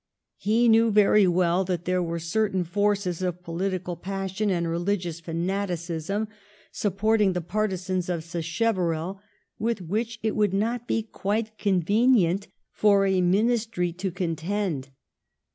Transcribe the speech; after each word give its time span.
He 0.39 0.67
knew 0.67 0.89
very 0.89 1.27
well 1.27 1.63
that 1.65 1.85
there 1.85 2.01
were 2.01 2.17
certain 2.17 2.63
forces 2.63 3.21
of 3.21 3.43
political 3.43 3.95
passion 3.95 4.49
and 4.49 4.67
religious 4.67 5.19
fanaticism 5.19 6.27
supporting 6.71 7.33
the 7.33 7.41
partisans 7.41 8.09
of 8.09 8.23
Sacheverell, 8.23 9.21
with 9.59 9.79
which 9.79 10.17
it 10.23 10.35
would 10.35 10.55
not 10.55 10.87
be 10.87 11.03
quite 11.03 11.55
convenient 11.59 12.47
for 12.71 13.05
a 13.05 13.21
Ministry 13.21 13.93
to 13.93 14.09
con 14.09 14.35
tend. 14.35 14.89